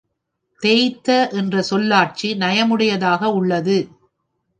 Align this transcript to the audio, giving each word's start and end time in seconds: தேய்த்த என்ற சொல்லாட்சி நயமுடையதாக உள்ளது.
தேய்த்த 0.63 1.29
என்ற 1.31 1.61
சொல்லாட்சி 1.61 2.33
நயமுடையதாக 2.33 3.25
உள்ளது. 3.33 3.77